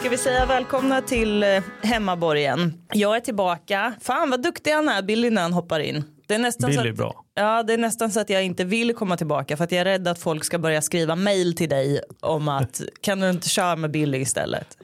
[0.00, 2.72] Ska vi säga välkomna till eh, hemmaborgen.
[2.92, 3.94] Jag är tillbaka.
[4.00, 6.04] Fan vad duktig han är, Billy, när han hoppar in.
[6.26, 7.24] Det är nästan så Billy att, bra.
[7.34, 9.84] Ja, det är nästan så att jag inte vill komma tillbaka för att jag är
[9.84, 13.76] rädd att folk ska börja skriva mail till dig om att kan du inte köra
[13.76, 14.78] med Billy istället?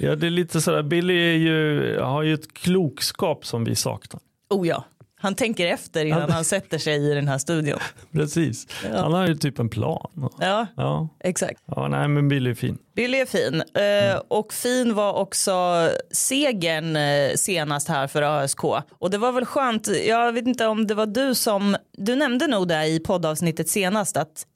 [0.00, 4.20] Ja, det är lite sådär, Billy är ju, har ju ett klokskap som vi saknar.
[4.50, 4.84] Oh ja,
[5.22, 7.78] han tänker efter innan han sätter sig i den här studion.
[8.12, 8.66] Precis.
[8.92, 10.30] Han har ju typ en plan.
[10.40, 11.60] Ja, Ja, exakt.
[11.66, 12.78] ja nej men Billy är fin.
[12.96, 13.62] Billy är fin.
[13.74, 18.64] Eh, och fin var också segern eh, senast här för ÖSK.
[18.98, 22.46] Och det var väl skönt, jag vet inte om det var du som, du nämnde
[22.46, 24.46] nog det i poddavsnittet senast att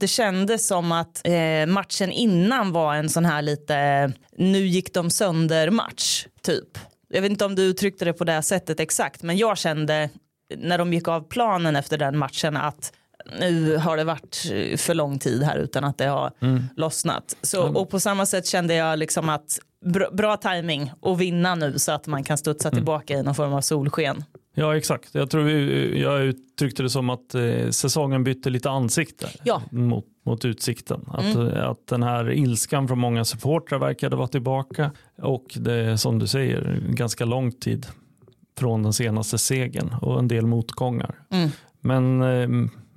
[0.00, 5.10] det kändes som att eh, matchen innan var en sån här lite nu gick de
[5.10, 6.78] sönder match typ.
[7.12, 10.10] Jag vet inte om du uttryckte det på det sättet exakt men jag kände
[10.56, 12.92] när de gick av planen efter den matchen att
[13.38, 16.32] nu har det varit eh, för lång tid här utan att det har
[16.76, 17.36] lossnat.
[17.42, 21.78] Så, och på samma sätt kände jag liksom att bra, bra timing att vinna nu
[21.78, 24.24] så att man kan studsa tillbaka i någon form av solsken.
[24.54, 29.28] Ja exakt, jag tror vi, jag uttryckte det som att eh, säsongen bytte lite ansikte
[29.44, 29.62] Ja.
[29.70, 31.00] mot, mot utsikten.
[31.08, 34.90] Att, eh, att den här ilskan från många supportrar verkade vara tillbaka
[35.22, 37.86] och det är som du säger ganska lång tid
[38.58, 41.14] från den senaste segern och en del motgångar.
[41.80, 42.48] Men eh,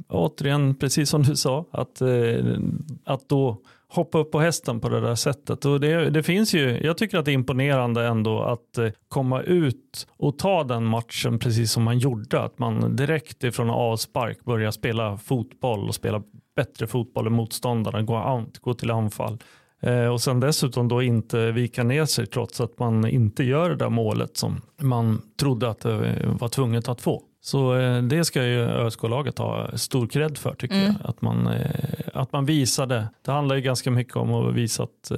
[0.10, 2.58] återigen, precis som du sa, att, eh,
[3.06, 3.62] att då
[3.96, 5.66] hoppa upp på hästen på det där sättet.
[5.66, 9.42] Och det, det finns ju, jag tycker att det är imponerande ändå att eh, komma
[9.42, 12.42] ut och ta den matchen precis som man gjorde.
[12.42, 16.24] Att man direkt ifrån avspark börjar spela fotboll och spela
[16.56, 19.38] bättre fotboll än motståndarna, gå, an, gå till anfall.
[19.82, 23.76] Eh, och sen dessutom då inte vika ner sig trots att man inte gör det
[23.76, 27.22] där målet som man trodde att det var tvunget att få.
[27.46, 30.96] Så eh, det ska ju ÖSK-laget ha stor cred för tycker jag.
[31.04, 31.72] Att man, eh,
[32.14, 33.08] att man visade.
[33.26, 35.18] Det handlar ju ganska mycket om att visa att eh,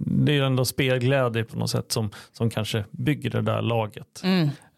[0.00, 4.22] det är ändå spelglädje på något sätt som, som kanske bygger det där laget.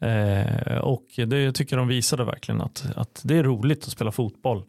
[0.01, 4.13] Eh, och det tycker jag de visade verkligen att, att det är roligt att spela
[4.13, 4.63] fotboll.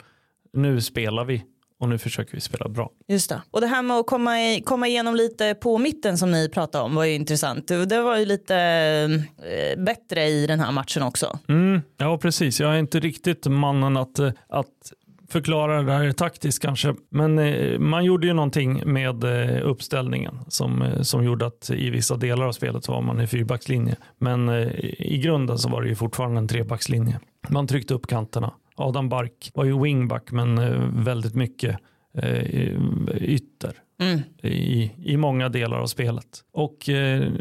[0.54, 1.44] Nu spelar vi
[1.82, 2.92] och nu försöker vi spela bra.
[3.08, 3.42] Just det.
[3.52, 6.84] Och det här med att komma, i, komma igenom lite på mitten som ni pratade
[6.84, 7.68] om var ju intressant.
[7.68, 11.40] Det var ju lite eh, bättre i den här matchen också.
[11.50, 12.60] Mm, ja, precis.
[12.60, 14.92] Jag är inte riktigt mannen att, eh, att
[15.30, 16.96] förklara det här taktiskt kanske.
[17.10, 21.90] Men eh, man gjorde ju någonting med eh, uppställningen som, eh, som gjorde att i
[21.90, 23.96] vissa delar av spelet så var man i fyrbackslinje.
[24.18, 24.68] Men eh,
[25.00, 27.20] i grunden så var det ju fortfarande en trebackslinje.
[27.50, 28.54] Man tryckte upp kanterna.
[28.82, 31.78] Adam Bark var ju wingback men eh, väldigt mycket
[32.14, 33.74] eh, ytter
[34.42, 36.26] i, i många delar av spelet.
[36.54, 37.32] Och eh,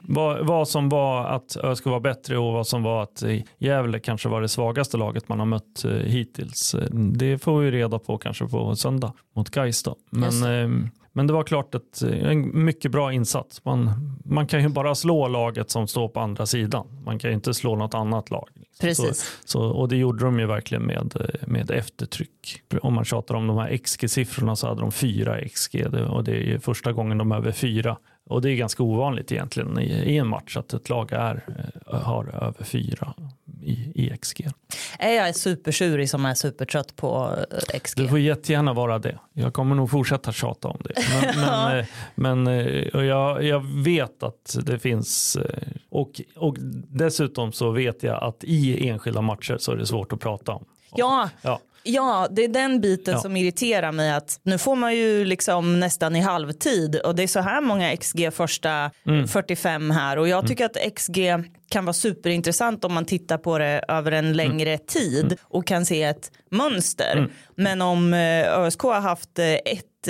[0.00, 3.24] vad, vad som var att ÖSK var bättre och vad som var att
[3.58, 6.76] Gävle kanske var det svagaste laget man har mött hittills.
[6.90, 9.84] Det får vi reda på kanske på söndag mot Gais.
[10.10, 13.64] Men, men det var klart att en mycket bra insats.
[13.64, 13.90] Man,
[14.24, 16.86] man kan ju bara slå laget som står på andra sidan.
[17.04, 18.48] Man kan ju inte slå något annat lag.
[18.80, 19.18] Precis.
[19.44, 21.14] Så, så, och det gjorde de ju verkligen med,
[21.46, 22.62] med eftertryck.
[22.82, 26.32] Om man tjatar om de här XG-siffrorna så hade de fyra XG det- och det
[26.32, 27.96] är ju första gången de är över fyra.
[28.28, 31.44] Och det är ganska ovanligt egentligen i, en match att ett lag är,
[31.92, 33.14] eh, har över fyra
[33.62, 34.48] i, i XG.
[34.98, 37.34] Är jag supertjurig som är supertrött på
[37.72, 37.96] eh, XG?
[37.96, 39.18] Du får jättegärna vara det.
[39.32, 40.94] Jag kommer nog fortsätta tjata om det.
[41.36, 41.84] Men,
[42.14, 45.38] men, eh, men jag, jag vet att det finns
[45.90, 46.56] och, och
[46.88, 50.64] dessutom så vet jag att i enskilda matcher så är det svårt att prata om.
[50.96, 51.60] Ja, Ja.
[51.82, 53.20] Ja, det är den biten Ja.
[53.20, 57.26] som irriterar mig att nu får man ju liksom nästan i halvtid och det är
[57.26, 59.28] så här många XG första Mm.
[59.28, 61.18] 45 här och jag tycker att XG
[61.70, 64.86] kan vara superintressant om man tittar på det över en längre Mm.
[64.86, 67.28] tid och kan se ett mönster.
[67.54, 70.08] Men om eh, ÖSK har haft eh, ett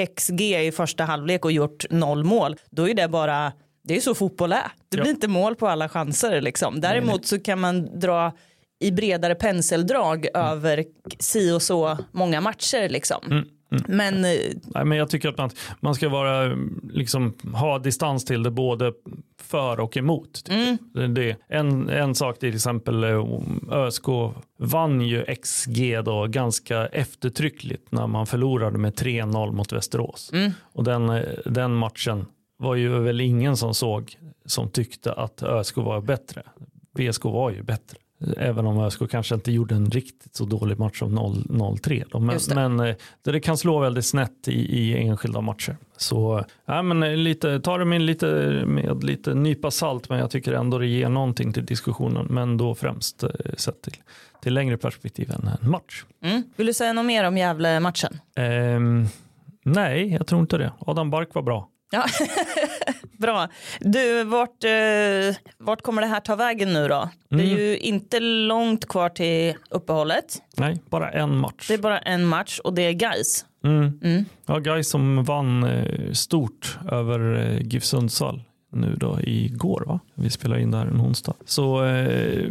[0.00, 3.52] eh, XG i första halvlek och gjort noll mål, då är det bara
[3.84, 4.72] det är så fotboll är.
[4.88, 5.02] Det Ja.
[5.02, 6.80] blir inte mål på alla chanser liksom.
[6.80, 8.32] Däremot så kan man dra
[8.80, 10.84] i bredare penseldrag över
[11.18, 13.44] si och så många matcher liksom.
[13.86, 16.56] Men eh, Nej, men jag tycker att man, man ska vara,
[16.92, 18.92] liksom, ha distans till det både
[19.42, 20.48] för och emot.
[20.48, 21.14] Mm.
[21.14, 23.24] det, en, en sak till exempel, eh,
[23.70, 24.04] ÖSK
[24.58, 30.30] vann ju XG då ganska eftertryckligt när man förlorade med 3-0 mot Västerås.
[30.32, 30.52] Mm.
[30.62, 32.26] Och den, eh, den matchen
[32.58, 34.16] var ju väl ingen som såg
[34.46, 36.42] som tyckte att ÖSK var bättre.
[36.98, 37.98] VSK var ju bättre.
[38.36, 42.04] Även om ÖSK kanske inte gjorde en riktigt så dålig match som 0 0-3.
[42.10, 42.18] då.
[42.18, 45.76] Men, men eh, det, kan slå väldigt snett i, i enskilda matcher.
[45.96, 48.26] Så ja, men eh, lite, ta det med lite,
[48.66, 52.26] med lite nypa salt men jag tycker ändå det ger någonting till diskussionen.
[52.30, 53.96] Men då främst eh, sett till,
[54.42, 56.04] till längre perspektiv än en match.
[56.22, 56.42] mm.
[56.56, 58.20] vill du säga något mer om Gävle-matchen?
[58.36, 59.06] Ehm,
[59.64, 60.72] nej, jag tror inte det.
[60.78, 61.68] Adam Bark var bra.
[61.90, 62.04] Ja.
[63.18, 63.48] Bra.
[63.80, 67.08] Du, vart, eh, vart kommer det här ta vägen nu då?
[67.28, 67.58] Det är Mm.
[67.58, 70.42] ju inte långt kvar till uppehållet.
[70.56, 71.68] Nej, bara en match.
[71.68, 73.44] Det är bara en match och det är guys.
[73.64, 74.00] Mm.
[74.04, 74.24] Mm.
[74.46, 80.00] Ja, Gais som vann eh, stort över eh, GIF Sundsvall nu då igår va?
[80.14, 81.34] Vi spelar in det här en onsdag.
[81.44, 82.50] Så eh,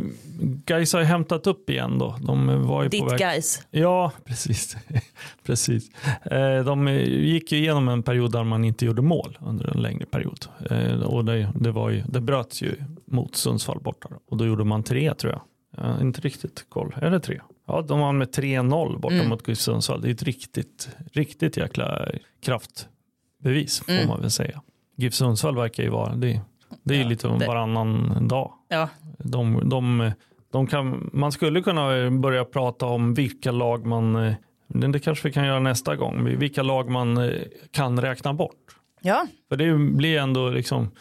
[0.65, 2.15] Gais har hämtat upp igen då.
[2.21, 3.19] De var ju på Ditt väg.
[3.19, 3.61] guys.
[3.71, 4.77] Ja, precis.
[5.45, 5.89] precis.
[6.23, 10.05] Eh, de gick ju igenom en period där man inte gjorde mål under en längre
[10.05, 10.45] period.
[10.69, 12.75] Eh, och det, det, var ju, det bröts ju
[13.05, 14.09] mot Sundsvall borta.
[14.29, 15.41] Och då gjorde man tre tror jag.
[15.77, 16.95] Ja, inte riktigt koll.
[17.01, 17.39] Är det tre?
[17.67, 19.29] Ja, de vann med 3-0 borta Mm.
[19.29, 20.01] mot Sundsvall.
[20.01, 22.07] Det är ett riktigt, riktigt jäkla
[22.41, 24.07] kraftbevis får Mm.
[24.07, 24.61] man väl säga.
[24.97, 26.41] GIF Sundsvall verkar ju vara, det,
[26.83, 28.53] det är Ja, lite det- varannan dag.
[28.69, 28.89] Ja.
[29.17, 30.11] De, de,
[30.51, 34.33] de kan, man skulle kunna börja prata om vilka lag man, eh,
[34.67, 37.31] det kanske vi kan göra nästa gång, vilka lag man eh,
[37.71, 38.55] kan räkna bort.
[39.01, 40.91] ja, För det blir ändå liksom,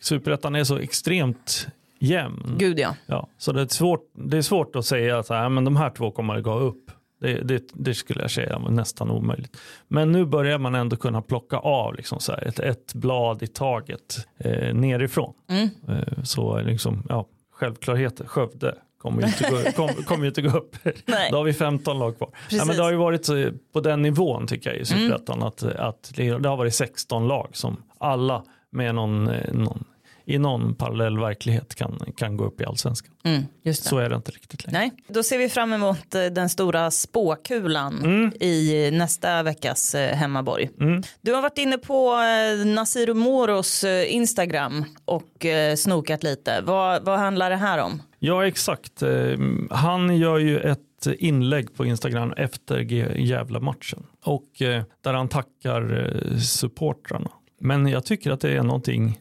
[0.00, 1.66] superettan är så extremt
[1.98, 2.54] jämn.
[2.58, 2.94] gud ja.
[3.06, 6.10] Ja, så det är, svårt, det är svårt att säga att men de här två
[6.10, 6.90] kommer att gå upp.
[7.22, 9.56] Det, det, det skulle jag säga var nästan omöjligt.
[9.88, 14.26] Men nu börjar man ändå kunna plocka av liksom så ett, ett blad i taget
[14.38, 15.34] eh, nerifrån.
[15.48, 15.68] Mm.
[15.88, 20.76] Eh, så liksom, ja, självklarheter, Skövde kommer ju inte gå, kom, kommer inte gå upp.
[21.30, 22.30] Då har vi 15 lag kvar.
[22.50, 25.62] Ja, men det har ju varit så, på den nivån tycker jag i Superettan att,
[25.62, 29.84] att det, det har varit 16 lag som alla med någon, eh, någon
[30.24, 33.14] i någon parallell verklighet kan, kan gå upp i allsvenskan.
[33.24, 33.74] Mm.
[33.74, 34.78] Så är det inte riktigt längre.
[34.78, 38.04] Nej, då ser vi fram emot eh, den stora spåkulan
[38.40, 40.70] i nästa veckas eh, hemmaborg.
[40.80, 41.02] Mm.
[41.20, 45.46] Du har varit inne på eh, Nasir Moros Instagram och
[45.76, 46.60] snokat lite.
[46.60, 48.02] Vad, vad handlar det här om?
[48.18, 49.02] Ja exakt.
[49.70, 50.78] Han gör ju ett
[51.18, 52.78] inlägg på Instagram efter
[53.18, 54.48] Gävle-matchen och
[55.00, 57.30] där han tackar supportrarna.
[57.60, 59.18] Men jag tycker att det är någonting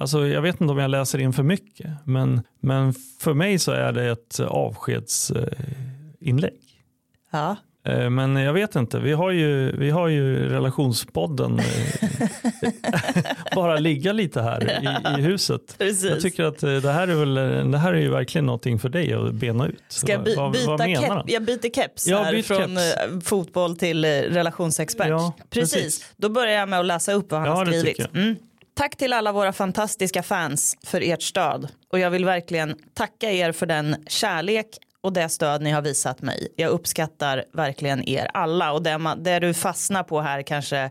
[0.00, 3.72] Alltså, jag vet inte om jag läser in för mycket, men, men för mig så
[3.72, 6.60] är det ett avskedsinlägg.
[7.32, 7.56] Ja.
[7.86, 11.64] Eh, Men jag vet inte, vi har ju, vi har ju relationspodden eh,
[13.54, 14.62] bara ligga lite här
[15.16, 15.74] i, i huset.
[15.78, 16.10] Precis.
[16.10, 17.34] Jag tycker att eh, det här är, väl,
[17.70, 19.82] det här är ju verkligen någonting för dig att bena ut.
[19.88, 21.24] Ska jag by- vad, byta vad menar han?
[21.28, 22.96] Jag byter keps Ja, här byt från keps.
[22.96, 25.08] eh, fotboll till eh, relationsexpert.
[25.08, 25.74] Ja, precis.
[25.74, 26.12] precis.
[26.16, 27.98] Då börjar jag med att läsa upp vad han Ja, har det skrivit.
[28.78, 33.52] Tack till alla våra fantastiska fans för ert stöd och jag vill verkligen tacka er
[33.52, 34.66] för den kärlek
[35.00, 36.48] och det stöd ni har visat mig.
[36.56, 40.90] Jag uppskattar verkligen er alla och det, man, det du fastnar på här kanske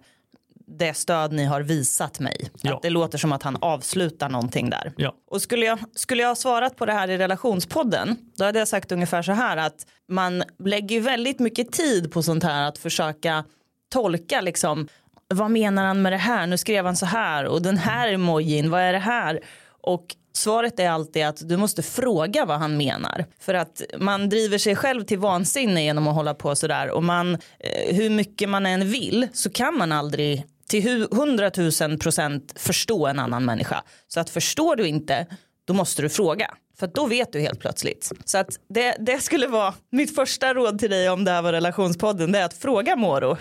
[0.78, 2.50] det stöd ni har visat mig.
[2.62, 2.76] Ja.
[2.76, 4.94] Att det låter som att han avslutar någonting där.
[4.98, 5.14] Ja.
[5.32, 8.68] Och skulle jag, skulle jag ha svarat på det här i relationspodden då hade jag
[8.68, 13.46] sagt ungefär så här att man lägger väldigt mycket tid på sånt här att försöka
[13.90, 14.88] tolka liksom
[15.34, 18.70] vad menar han med det här nu skrev han så här och den här emojin
[18.70, 19.40] vad är det här
[19.82, 24.58] och svaret är alltid att du måste fråga vad han menar för att man driver
[24.58, 28.66] sig själv till vansinne genom att hålla på sådär och man eh, hur mycket man
[28.66, 33.84] än vill så kan man aldrig till hundratusen 100 000 procent förstå en annan människa
[34.08, 35.28] så att förstår du inte
[35.68, 36.54] då måste du fråga.
[36.80, 38.12] För att då vet du helt plötsligt.
[38.26, 41.52] Så att det, det skulle vara mitt första råd till dig om det här var
[41.54, 42.32] relationspodden.
[42.32, 43.38] Det är att fråga Moro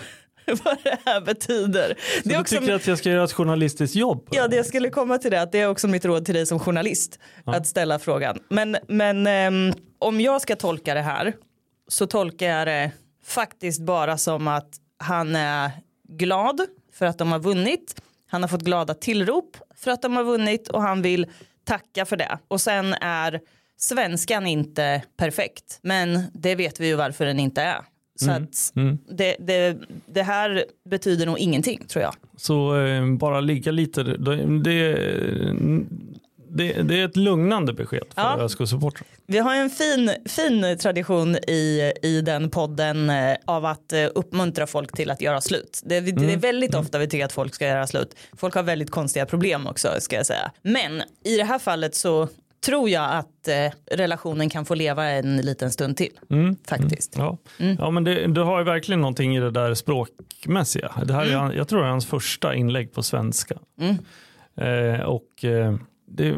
[0.63, 1.87] vad det här betyder.
[1.87, 4.27] Så Det är du också, tycker att jag ska göra ett journalistiskt jobb?
[4.31, 4.57] ja, det?
[4.57, 5.41] det skulle komma till det.
[5.41, 7.19] Att det är också mitt råd till dig som journalist.
[7.45, 8.39] Att ställa frågan.
[8.49, 11.33] Men, men ehm, om jag ska tolka det här
[11.87, 12.91] så tolkar jag det
[13.25, 15.71] faktiskt bara som att han är
[16.09, 16.61] glad
[16.93, 18.01] för att de har vunnit.
[18.27, 21.27] Han har fått glada tillrop för att de har vunnit och han vill
[21.63, 22.39] tacka för det.
[22.47, 23.39] Och sen är
[23.77, 25.79] svenskan inte perfekt.
[25.81, 27.81] Men det vet vi ju varför den inte är.
[28.17, 28.73] Så att
[29.17, 32.13] Det, det, det här betyder nog ingenting tror jag.
[32.37, 34.35] Så eh, bara ligga lite, det,
[36.49, 38.37] det, det, är ett lugnande besked för Ja.
[38.39, 39.07] ÖSK-supportrar.
[39.27, 44.67] Vi har en fin, fin tradition i, i den podden eh, av att eh, uppmuntra
[44.67, 45.81] folk till att göra slut.
[45.85, 46.29] Det, det Mm.
[46.29, 48.15] är väldigt ofta vi tycker att folk ska göra slut.
[48.37, 50.51] Folk har väldigt konstiga problem också ska jag säga.
[50.61, 52.27] Men i det här fallet så
[52.65, 56.19] tror jag att eh, relationen kan få leva en liten stund till.
[56.29, 56.55] Mm.
[56.67, 57.15] Faktiskt.
[57.17, 57.75] Ja, Mm.
[57.79, 60.91] ja men det, du har ju verkligen någonting i det där språkmässiga.
[61.05, 61.57] Det här är, Mm.
[61.57, 63.55] jag tror det är hans första inlägg på svenska.
[63.81, 63.95] Mm.
[64.95, 65.75] Eh, och eh,
[66.07, 66.35] det,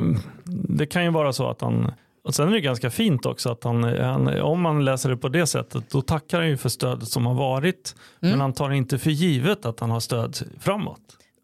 [0.68, 1.92] det kan ju vara så att han
[2.24, 5.30] och sen är det ganska fint också att han, han, om man läser det på
[5.30, 7.96] det sättet, då tackar han ju för stödet som har varit.
[8.22, 8.32] Mm.
[8.32, 11.00] Men han tar inte för givet att han har stöd framåt.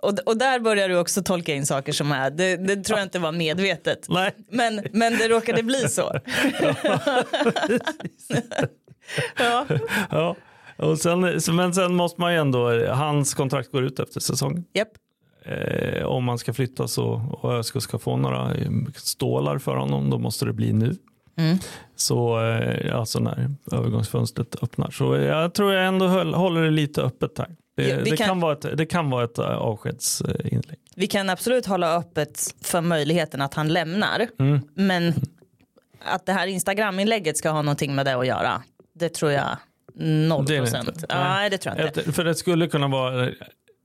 [0.05, 3.05] Och, och där börjar du också tolka in saker som är, det, det tror jag
[3.05, 4.05] inte var medvetet.
[4.09, 4.31] Nej.
[4.51, 6.13] Men, men det råkade bli så.
[9.38, 9.65] ja.
[10.09, 10.35] Ja.
[10.77, 14.65] Och sen, men sen måste man ju ändå, hans kontrakt går ut efter säsongen.
[14.74, 14.89] Japp.
[15.45, 20.09] Eh, om man ska flytta så och ÖSK ska få några eh, stålar för honom
[20.09, 20.95] då måste det bli nu.
[21.38, 21.57] Mm.
[21.95, 24.91] Så eh, alltså när övergångsfönstret öppnar.
[24.91, 27.55] Så jag tror jag ändå höll, håller det lite öppet här.
[27.75, 28.39] Det, Ja, det, kan- kan...
[28.39, 30.79] vara ett, det kan vara ett eh, avskedsinlägg.
[30.96, 34.27] Vi kan absolut hålla öppet för möjligheten att han lämnar.
[34.39, 34.60] Mm.
[34.74, 35.13] Men
[36.05, 38.62] att det här Instagram-inlägget ska ha någonting med det att göra.
[38.94, 39.58] Det tror jag
[39.98, 41.05] noll Det det procent.
[41.10, 41.50] Nej.
[41.50, 42.12] Det tror jag inte.
[42.12, 43.29] För det skulle kunna vara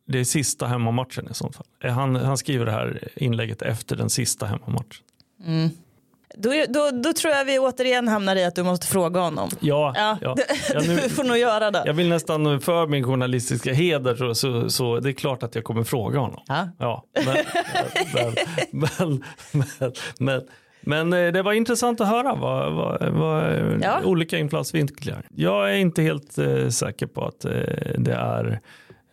[0.06, 1.66] det är sista hemmamatchen i sånt fall.
[1.84, 5.04] Eh, Han, han skriver det här inlägget efter den sista hemmamatchen.
[6.34, 9.50] Då, då, då tror jag vi återigen hamnar i att du måste fråga honom.
[9.60, 10.18] Ja, Ja,
[10.72, 10.80] ja.
[10.86, 11.82] nu- du får nog göra det.
[11.86, 15.64] Jag vill nästan för min journalistiska heder så, så, så det är klart att jag
[15.64, 16.40] kommer fråga honom.
[16.48, 16.68] Ja.
[16.78, 17.36] Ja, men,
[18.14, 18.34] men,
[18.70, 20.42] men, men, men,
[20.80, 24.00] men eh, det var intressant att höra vad, vad, vad Ja.
[24.04, 25.26] olika infallsvinklar.
[25.34, 27.50] Jag är inte helt eh, säker på att eh,
[27.98, 28.60] det är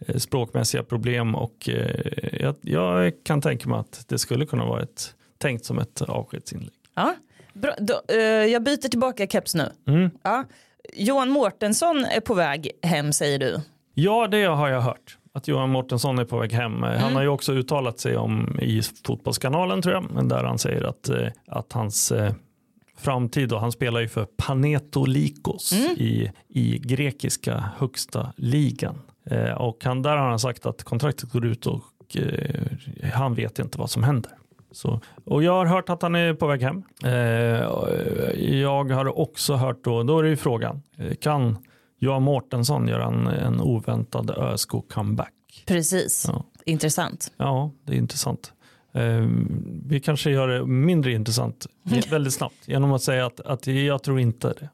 [0.08, 4.82] eh, språkmässiga problem och eh, jag, jag kan tänka mig att det skulle kunna vara
[4.84, 6.72] ett, tänkt som ett avskedsinlägg.
[6.98, 7.16] Ja.
[7.54, 9.72] Bra, då, eh, jag byter tillbaka keps nu.
[9.88, 10.10] Mm.
[10.24, 10.46] Ja.
[10.94, 13.62] Johan Mårtensson är på väg hem säger du.
[13.94, 15.18] Ja, det har jag hört.
[15.34, 16.84] Att Johan Mårtensson är på väg hem.
[16.84, 20.30] Han har ju också uttalat sig om i Fotbollskanalen tror jag.
[20.30, 22.34] Där han säger att, eh, att hans eh,
[22.98, 29.02] framtid, och han spelar ju för Panetolikos i, i grekiska högsta ligan.
[29.30, 31.84] Eh, och han, där har han sagt att kontraktet går ut och
[33.14, 34.32] han vet inte vad som händer.
[34.72, 36.84] Så, och jag har hört att han är på väg hem.
[37.06, 37.12] Eh,
[38.62, 41.58] jag har också hört då, då är det ju frågan, eh, kan
[42.00, 45.34] Johan Mårtensson göra en, en oväntad ÖSK-comeback?
[45.68, 46.46] Precis, Ja.
[46.66, 47.32] intressant.
[47.38, 48.54] Ja, det är intressant.
[48.94, 49.28] Eh,
[49.86, 51.68] vi kanske gör det mindre intressant
[52.12, 54.70] väldigt snabbt genom att säga att, att jag tror inte det.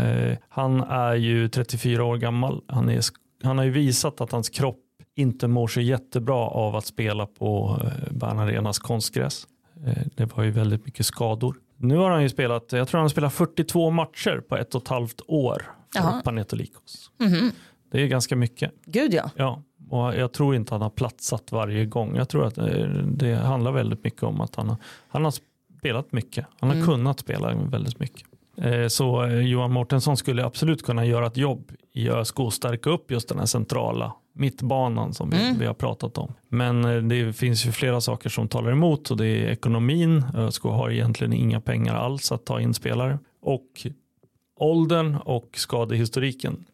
[0.00, 2.62] Eh, han är ju 34 år gammal.
[2.66, 3.00] Han, är,
[3.42, 4.80] han har ju visat att hans kropp
[5.18, 9.46] inte mår så jättebra av att spela på eh, Bern Arenas konstgräs.
[9.86, 11.56] Eh, det var ju väldigt mycket skador.
[11.76, 14.82] Nu har han ju spelat, jag tror han har spelat 42 matcher på ett och
[14.82, 16.22] ett halvt år för Jaha.
[16.24, 17.10] Panetolikos.
[17.20, 17.50] Mhm.
[17.90, 18.72] Det är ganska mycket.
[18.84, 19.30] Gud ja.
[19.36, 22.16] Ja, och jag tror inte han har platsat varje gång.
[22.16, 22.66] Jag tror att eh,
[23.06, 24.76] det handlar väldigt mycket om att han har,
[25.08, 25.34] han har
[25.78, 26.46] spelat mycket.
[26.60, 26.86] Han har Mm.
[26.86, 28.24] kunnat spela väldigt mycket.
[28.62, 32.90] Eh, Så eh, Johan Mårtensson skulle absolut kunna göra ett jobb i ÖSK och stärka
[32.90, 35.58] upp just den här centrala mittbanan som vi, Mm.
[35.58, 36.34] vi har pratat om.
[36.48, 40.24] Men eh, det finns ju flera saker som talar emot och det är ekonomin.
[40.36, 43.18] ÖSK har egentligen inga pengar alls att ta in spelare.
[43.42, 43.66] Och
[44.60, 46.64] åldern och skadehistoriken.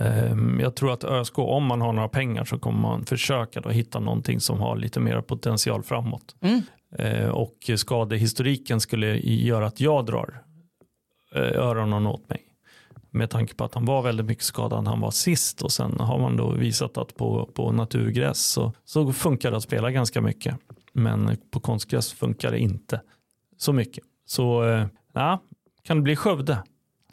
[0.00, 3.68] Ehm, Jag tror att ÖSK, om man har några pengar så kommer man försöka då
[3.68, 6.34] hitta någonting som har lite mer potential framåt.
[6.40, 6.62] Mm.
[7.32, 10.42] Och skadehistoriken skulle göra att jag drar
[11.38, 12.42] öronen åt mig.
[13.10, 16.18] Med tanke på att han var väldigt mycket skadad han var sist och sen har
[16.18, 20.56] man då visat att på, på naturgräs så, så funkar det att spela ganska mycket.
[20.92, 23.00] Men på konstgräs funkar det inte
[23.58, 24.04] så mycket.
[24.26, 25.42] Så eh, ja,
[25.84, 26.58] kan det bli Skövde?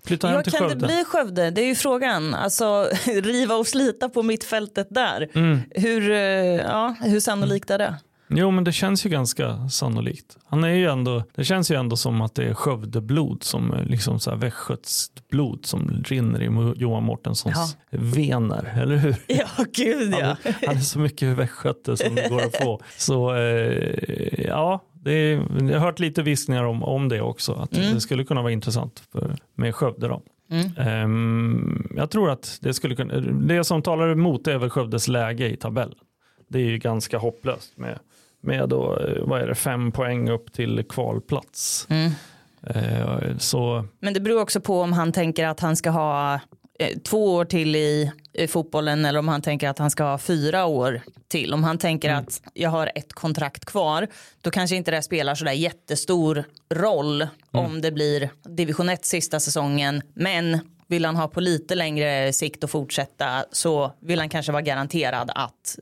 [0.05, 0.75] Flytta hem Ja, till kan Skövde.
[0.75, 1.51] det bli Skövde?
[1.51, 2.33] Det är ju frågan.
[2.33, 5.29] Alltså riva och slita på mittfältet där.
[5.33, 5.59] Mm.
[5.71, 6.17] Hur, eh,
[6.55, 7.95] ja, hur sannolikt är det?
[8.31, 10.37] Jo men det känns ju ganska sannolikt.
[10.45, 13.83] Han är ju ändå, det känns ju ändå som att det är Skövdeblod som eh,
[13.85, 19.15] liksom så här västgötsblod som rinner i Johan Mårtenssons vener, eller hur?
[19.27, 20.35] Ja, gud Han, ja.
[20.43, 22.81] är- han är så mycket västgöte som det går att få.
[22.97, 27.53] Så eh, ja, det jag har hört lite viskningar om, om det också.
[27.53, 27.93] Att Mm.
[27.93, 30.07] det skulle kunna vara intressant för, med Skövde.
[30.07, 30.21] Då.
[30.51, 30.71] Mm.
[30.77, 35.49] Ehm, jag tror att det skulle kunna, det som talar emot är väl Skövdes läge
[35.49, 35.97] i tabellen.
[36.47, 37.99] Det är ju ganska hopplöst med,
[38.41, 41.87] med då, eh, vad är det, fem poäng upp till kvalplats.
[41.89, 42.11] Mm.
[42.63, 46.39] Eh, så Men det beror också på om han tänker att han ska ha
[46.79, 48.11] eh, två år till i,
[48.49, 51.53] fotbollen eller om han tänker att han ska ha fyra år till.
[51.53, 52.19] Om han tänker Mm.
[52.23, 54.07] att jag har ett kontrakt kvar
[54.41, 56.43] då kanske inte det spelar sådär jättestor
[56.73, 57.65] roll Mm.
[57.65, 60.01] om det blir division 1 sista säsongen.
[60.13, 64.61] Men vill han ha på lite längre sikt och fortsätta så vill han kanske vara
[64.61, 65.79] garanterad att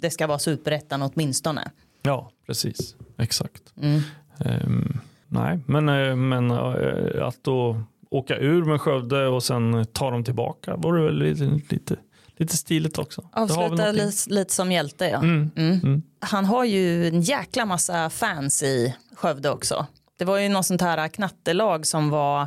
[0.00, 1.70] det ska vara superettan åtminstone.
[2.08, 2.96] Ja, precis.
[3.18, 3.62] Exakt.
[3.82, 4.00] Mm.
[4.44, 10.10] Ehm, nej, men, eh, men eh, att då åka ur med Skövde och sen ta
[10.10, 11.96] dem tillbaka vore väl lite, lite,
[12.36, 13.28] lite stiligt också.
[13.32, 15.18] Avsluta lite, lite som hjälte ja.
[15.18, 15.50] Mm.
[15.56, 16.02] Mm.
[16.20, 19.86] Han har ju en jäkla massa fans i Skövde också.
[20.18, 22.46] Det var ju något sånt här knattelag som var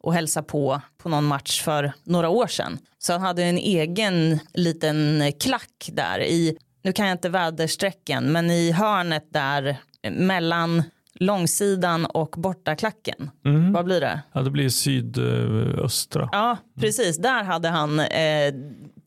[0.00, 2.78] och hälsa på på någon match för några år sedan.
[2.98, 6.56] Så han hade en egen liten klack där i,
[6.86, 9.76] nu kan jag inte väderstrecken, men i hörnet där
[10.10, 10.82] mellan
[11.14, 13.30] långsidan och bortaklacken.
[13.44, 13.72] Mm.
[13.72, 14.20] Vad blir det?
[14.32, 16.28] Ja, det blir sydöstra.
[16.32, 17.16] Ja, precis.
[17.18, 18.04] Där hade han eh,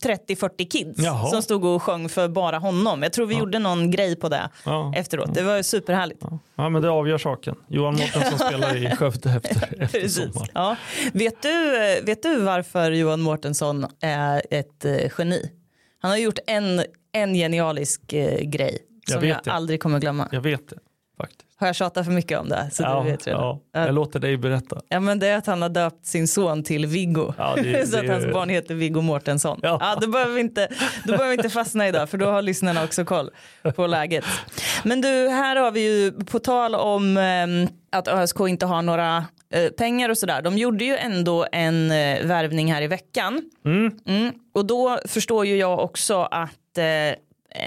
[0.04, 1.26] 30-40 kids Jaha.
[1.26, 3.02] som stod och sjöng för bara honom.
[3.02, 4.92] Jag tror vi gjorde någon grej på det Ja.
[4.96, 5.34] efteråt.
[5.34, 6.22] Det var superhärligt.
[6.56, 7.54] Ja, men det avgör saken.
[7.68, 10.48] Johan Mårtensson spelar i Skövde efter, efter sommar.
[10.54, 10.76] Ja.
[11.12, 11.70] Vet, du,
[12.04, 15.50] vet du varför Johan Mårtensson är ett eh, geni?
[16.02, 19.52] Han har gjort en, en genialisk eh, grej Jag som jag det.
[19.52, 20.28] aldrig kommer glömma.
[20.32, 20.76] Jag vet det
[21.18, 21.40] faktiskt.
[21.56, 22.68] Har jag tjatat för mycket om det?
[22.72, 23.40] Så ja, du vet redan.
[23.42, 23.86] ja, Ja.
[23.86, 24.80] jag låter dig berätta.
[24.88, 27.32] Ja men det är att han har döpt sin son till Viggo.
[27.38, 29.60] Ja, det- så att det- hans barn heter Viggo Mårtensson.
[29.62, 29.78] Ja.
[29.80, 29.98] Ja.
[30.00, 30.68] då, behöver vi inte,
[31.04, 33.30] då behöver vi inte fastna idag för då har lyssnarna också koll
[33.76, 34.24] på läget.
[34.84, 39.24] Men du, här har vi ju på tal om ehm, att ÖSK inte har några
[39.54, 40.42] eh, pengar och sådär.
[40.42, 43.50] De gjorde ju ändå en eh, värvning här i veckan.
[43.64, 43.92] Mm.
[44.06, 44.32] Mm.
[44.54, 47.14] Och då förstår ju jag också att eh,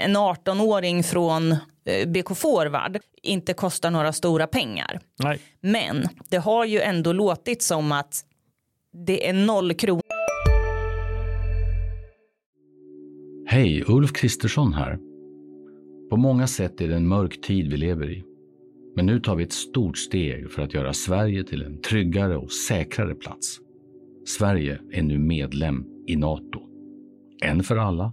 [0.02, 5.00] en 18-åring från eh, BK Forward inte kostar några stora pengar.
[5.22, 5.40] Nej.
[5.60, 8.24] Men det har ju ändå låtit som att
[9.06, 10.02] det är noll kronor
[13.46, 14.98] Hej, Ulf Kristersson här.
[16.10, 18.24] På många sätt är det en mörk tid vi lever i.
[18.96, 22.52] Men nu tar vi ett stort steg för att göra Sverige till en tryggare och
[22.52, 23.58] säkrare plats.
[24.26, 26.60] Sverige är nu medlem i Nato.
[27.42, 28.12] En för alla,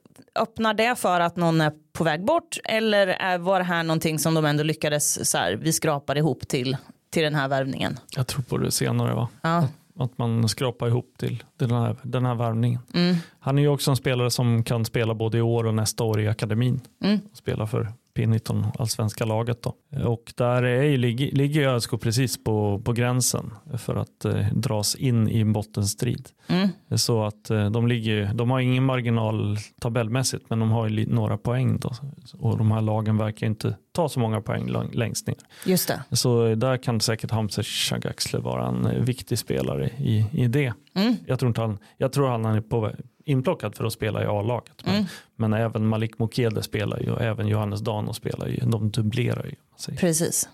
[0.39, 4.19] öppnar det för att någon är på väg bort eller är, var det här någonting
[4.19, 6.77] som de ändå lyckades så här, vi skrapar ihop till,
[7.09, 7.99] till den här värvningen?
[8.15, 9.29] Jag tror på det senare va?
[9.41, 9.67] Ja.
[9.99, 12.79] Att man skrapar ihop till den här, den här värvningen.
[12.93, 13.15] Mm.
[13.39, 16.21] Han är ju också en spelare som kan spela både i år och nästa år
[16.21, 16.81] i akademin.
[17.03, 17.19] Mm.
[17.33, 19.61] Spela för P19, allsvenska laget.
[19.63, 19.73] Då.
[20.05, 25.29] Och där är ligger, ligger ÖSK precis på, på gränsen för att eh, dras in
[25.29, 26.29] i en bottenstrid.
[26.47, 26.69] Mm.
[26.95, 31.37] Så att eh, de, ligger, de har ingen marginal tabellmässigt men de har ju några
[31.37, 31.79] poäng.
[31.79, 31.91] Då.
[32.39, 35.35] Och de här lagen verkar inte ta så många poäng lång- längst ner.
[35.65, 36.03] Just det.
[36.15, 40.73] Så där kan säkert Hamza Shagaxle vara en eh, viktig spelare i, i det.
[40.95, 41.15] Mm.
[41.25, 42.91] Jag tror, inte han, jag tror han är på,
[43.25, 44.85] inplockad för att spela i A-laget.
[44.85, 45.05] Men, Mm.
[45.35, 48.57] men även Malik Mokede spelar ju och även Johannes Dano spelar ju.
[48.65, 49.49] De dubblerar ju.
[49.51, 49.99] om man säger.
[49.99, 50.49] Precis.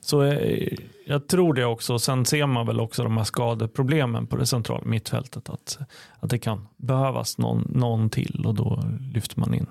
[0.00, 0.72] Så eh,
[1.06, 1.98] jag tror det också.
[1.98, 5.48] Sen ser man väl också de här skadeproblemen på det centrala mittfältet.
[5.48, 5.78] Att,
[6.20, 9.66] att det kan behövas någon, någon till och då lyfter man in.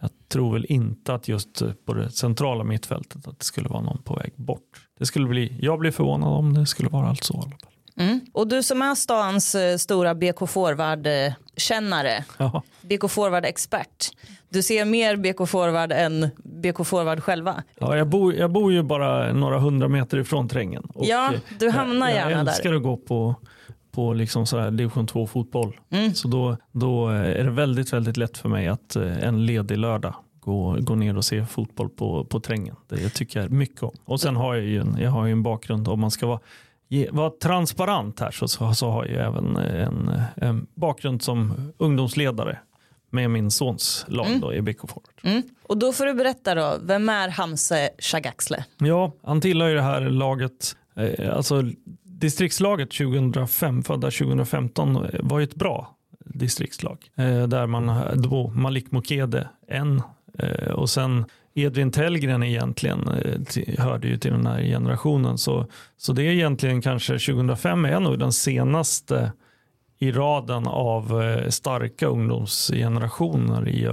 [0.00, 4.02] Jag tror väl inte att just på det centrala mittfältet att det skulle vara någon
[4.02, 4.86] på väg bort.
[4.98, 7.34] Det skulle bli, jag blir förvånad om det skulle vara allt så.
[7.34, 7.72] i alla fall.
[7.98, 8.20] Mm.
[8.32, 12.62] Och du som är stans eh, stora BK Forward-kännare, Ja.
[12.82, 14.10] BK Forward-expert.
[14.48, 17.62] Du ser mer BK Forward än BK Forward själva.
[17.80, 20.82] Ja, jag, bor, jag bor ju bara några hundra meter ifrån trängen.
[20.94, 22.52] Och Ja, eh, du hamnar jag, gärna jag där.
[22.52, 23.34] älskar att gå på,
[23.92, 25.76] på liksom så här division 2 fotboll.
[25.90, 26.14] Mm.
[26.14, 30.14] Så då, då är det väldigt, väldigt lätt för mig att eh, en ledig lördag
[30.40, 32.76] gå, gå ner och se fotboll på, på trängen.
[32.88, 33.92] Det tycker jag mycket om.
[34.04, 36.40] Och sen har jag ju en, jag har ju en bakgrund, om man ska vara,
[37.10, 42.58] vara transparent här så, så, så har jag även en, en bakgrund som ungdomsledare
[43.10, 44.40] med min sons lag Mm.
[44.40, 45.14] då, i BK Forward.
[45.22, 45.42] Mm.
[45.62, 48.64] Och då får du berätta då, vem är Hamse Shagaxle?
[48.78, 51.62] Ja, han tillhör ju det här laget, eh, alltså
[52.04, 56.98] distriktslaget 2005, födda 2015 eh, var ju ett bra distriktslag.
[57.16, 60.02] Eh, där man då Malik Mokede en
[60.38, 61.24] eh, och sen
[61.62, 65.38] Edvin Tellgren egentligen eh, hörde ju till den här generationen.
[65.38, 65.66] Så,
[65.96, 69.32] så det är egentligen kanske 2005 är nog den senaste
[69.98, 73.92] i raden av eh, starka ungdomsgenerationer i eh,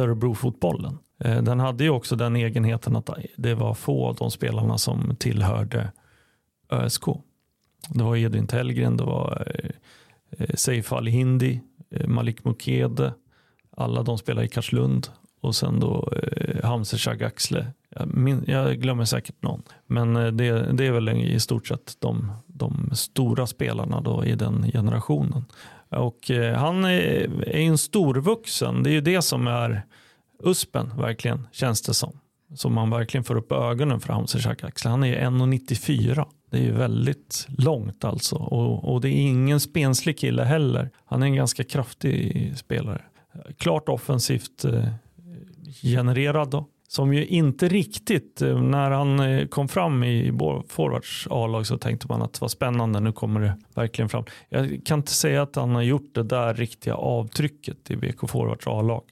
[0.00, 0.98] Örebrofotbollen.
[1.18, 5.92] Den hade ju också den egenheten att det var få av de spelarna som tillhörde
[6.70, 7.04] ÖSK.
[7.88, 9.52] Det var Edvin Tellgren, det var
[10.54, 11.60] Seif Ali Hindi,
[12.06, 13.14] Malik Mukede,
[13.76, 15.08] alla de spelade i Karlslund
[15.40, 19.62] och sen då eh, Hamza Shagaxle jag, min, jag glömmer säkert någon.
[19.86, 24.34] Men eh, det, det, är väl i stort sett de, de stora spelarna då i
[24.34, 25.44] den generationen.
[25.88, 26.98] Och eh, han är,
[27.48, 28.82] är en storvuxen.
[28.82, 29.82] Det är ju det som är
[30.44, 32.20] USPen verkligen känns det som.
[32.54, 34.90] Som man verkligen får upp ögonen för Hamza Axel.
[34.90, 36.26] Han är 1,94.
[36.50, 38.36] Det är ju väldigt långt alltså.
[38.36, 40.90] Och, och, det är ingen spenslig kille heller.
[41.04, 43.02] Han är en ganska kraftig spelare.
[43.56, 44.84] Klart offensivt eh,
[45.82, 50.32] genererad då som ju inte riktigt, eh, när han eh, kom fram i
[50.68, 54.24] forwards A-lag så tänkte man att vad spännande, nu kommer det verkligen fram.
[54.48, 58.66] Jag kan inte säga att han har gjort det där riktiga avtrycket i BK Forwards
[58.66, 59.02] A-lag.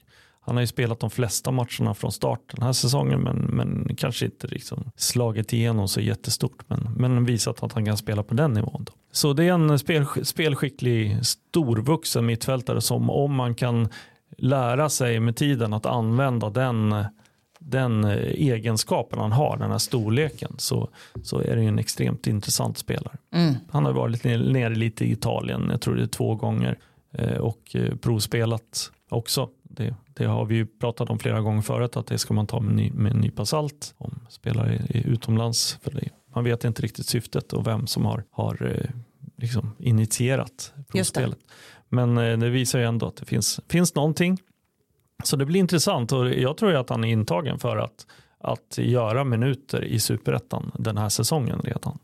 [0.41, 4.25] Han har ju spelat de flesta matcherna från start den här säsongen men, men kanske
[4.25, 6.63] inte liksom slagit igenom så jättestort.
[6.67, 8.83] Men, men visat att han kan spela på den nivån.
[8.83, 8.93] Då.
[9.11, 13.89] Så det är en spel, spelskicklig storvuxen mittfältare som om man kan
[14.37, 16.95] lära sig med tiden att använda den
[17.59, 20.89] den eh, egenskapen han har, den här storleken, så,
[21.23, 23.17] så är det en extremt intressant spelare.
[23.33, 23.55] Mm.
[23.71, 26.77] Han har varit nere lite i Italien, jag tror det är två gånger,
[27.11, 29.49] eh, och eh, provspelat också.
[29.63, 32.59] Det, det, har vi ju pratat om flera gånger förut, att det ska man ta
[32.59, 35.79] med, ny, med en nypa salt om spelare är utomlands.
[35.81, 36.09] För det.
[36.35, 38.87] Man vet inte riktigt syftet och vem som har, har
[39.37, 41.39] liksom initierat provspelet.
[41.89, 44.37] Men eh, det visar ju ändå att det finns, finns någonting
[45.23, 48.05] så det blir intressant och jag tror att han är intagen för att,
[48.39, 51.99] att göra minuter i superettan den här säsongen redan.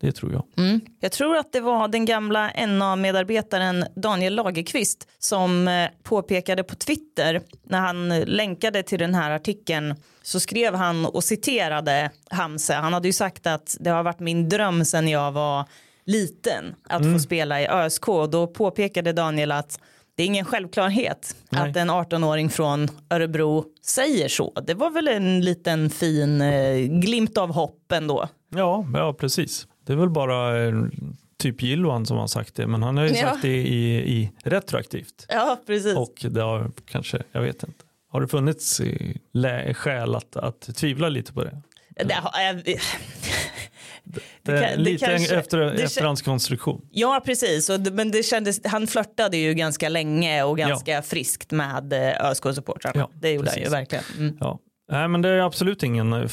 [0.00, 0.44] Det tror jag.
[0.56, 0.80] Mm.
[1.00, 7.40] Jag tror att det var den gamla NA-medarbetaren Daniel Lagerqvist som eh, påpekade på Twitter
[7.62, 12.74] när han länkade till den här artikeln så skrev han och citerade Hamse.
[12.74, 15.64] Han hade ju sagt att det har varit min dröm sedan jag var
[16.06, 17.12] liten att mm.
[17.12, 19.78] få spela i ÖSK och då påpekade Daniel att
[20.16, 21.70] det är ingen självklarhet Nej.
[21.70, 24.52] att en 18-åring från Örebro säger så.
[24.66, 28.28] Det var väl en liten fin eh, glimt av hopp ändå.
[28.48, 29.66] Ja, ja, precis.
[29.86, 30.74] Det är väl bara eh,
[31.38, 33.30] typ Gilloan som har sagt det, men han har ju ja.
[33.30, 35.26] sagt det i, i retroaktivt.
[35.28, 35.96] Ja, precis.
[35.96, 37.84] Och det har kanske, jag vet inte.
[38.08, 38.80] Har det funnits
[39.74, 41.62] skäl att, att tvivla lite på det?
[41.94, 42.78] Det jag,
[44.42, 46.86] det, det, lite kanske, efter, efterhandskonstruktion.
[46.90, 47.70] Ja, precis.
[47.70, 51.02] Och, men det kändes, han flörtade ju ganska länge och ganska ja.
[51.02, 53.00] friskt med eh, ÖSK-supportrarna.
[53.00, 54.04] Ja, det gjorde han ju verkligen.
[54.18, 54.36] Mm.
[54.40, 54.58] Ja.
[54.90, 56.28] Nej, men det är absolut ingen eh,